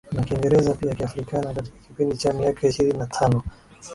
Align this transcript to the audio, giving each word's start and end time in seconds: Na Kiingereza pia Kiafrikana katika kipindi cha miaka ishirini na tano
Na 0.13 0.23
Kiingereza 0.23 0.73
pia 0.73 0.95
Kiafrikana 0.95 1.53
katika 1.53 1.77
kipindi 1.87 2.17
cha 2.17 2.33
miaka 2.33 2.67
ishirini 2.67 2.97
na 2.99 3.07
tano 3.07 3.43